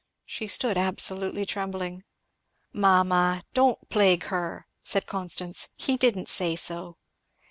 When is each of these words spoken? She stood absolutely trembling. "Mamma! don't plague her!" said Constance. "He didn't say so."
She 0.25 0.47
stood 0.47 0.79
absolutely 0.79 1.45
trembling. 1.45 2.05
"Mamma! 2.73 3.43
don't 3.53 3.87
plague 3.87 4.23
her!" 4.33 4.65
said 4.83 5.05
Constance. 5.05 5.69
"He 5.77 5.95
didn't 5.95 6.27
say 6.27 6.55
so." 6.55 6.97